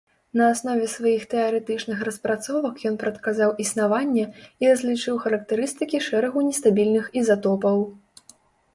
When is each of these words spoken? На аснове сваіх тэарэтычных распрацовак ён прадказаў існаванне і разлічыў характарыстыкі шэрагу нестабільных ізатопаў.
На 0.39 0.45
аснове 0.51 0.85
сваіх 0.93 1.25
тэарэтычных 1.33 1.99
распрацовак 2.07 2.81
ён 2.91 2.97
прадказаў 3.05 3.55
існаванне 3.67 4.25
і 4.65 4.71
разлічыў 4.71 5.23
характарыстыкі 5.29 6.05
шэрагу 6.11 6.39
нестабільных 6.51 7.05
ізатопаў. 7.23 7.77